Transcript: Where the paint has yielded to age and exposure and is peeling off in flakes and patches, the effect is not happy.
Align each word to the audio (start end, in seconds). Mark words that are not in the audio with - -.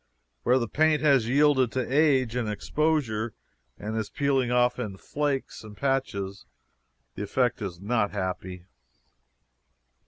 Where 0.41 0.57
the 0.57 0.67
paint 0.67 1.03
has 1.03 1.29
yielded 1.29 1.71
to 1.73 1.81
age 1.93 2.35
and 2.35 2.49
exposure 2.49 3.35
and 3.77 3.95
is 3.95 4.09
peeling 4.09 4.49
off 4.49 4.79
in 4.79 4.97
flakes 4.97 5.63
and 5.63 5.77
patches, 5.77 6.47
the 7.13 7.21
effect 7.21 7.61
is 7.61 7.79
not 7.79 8.09
happy. 8.09 8.65